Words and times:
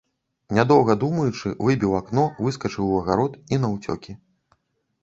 Нядоўга 0.57 0.95
думаючы, 1.03 1.53
выбіў 1.67 1.91
акно, 2.01 2.25
выскачыў 2.47 2.83
у 2.89 2.97
агарод 3.05 3.39
і 3.55 3.65
наўцёкі. 3.69 4.21